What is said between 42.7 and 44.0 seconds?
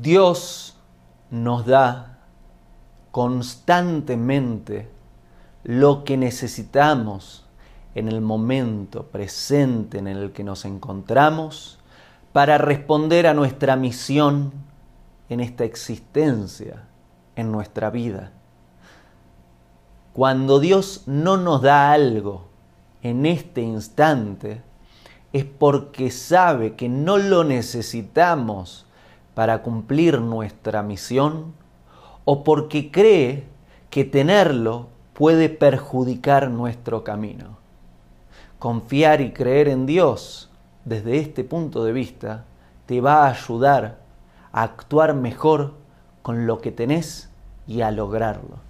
te va a ayudar